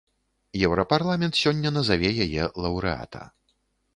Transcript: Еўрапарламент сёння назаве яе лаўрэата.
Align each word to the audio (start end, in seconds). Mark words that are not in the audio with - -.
Еўрапарламент 0.67 1.33
сёння 1.41 1.69
назаве 1.77 2.09
яе 2.25 2.43
лаўрэата. 2.65 3.21